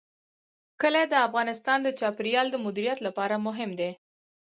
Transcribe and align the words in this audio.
کلي 0.81 1.03
د 1.09 1.15
افغانستان 1.27 1.79
د 1.83 1.89
چاپیریال 1.99 2.47
د 2.51 2.55
مدیریت 2.65 2.99
لپاره 3.07 3.35
مهم 3.47 3.71
دي. 3.79 3.91